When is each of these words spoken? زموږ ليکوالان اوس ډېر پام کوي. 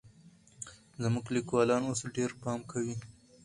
زموږ 1.03 1.25
ليکوالان 1.35 1.81
اوس 1.87 2.01
ډېر 2.15 2.29
پام 2.41 2.59
کوي. 2.71 2.95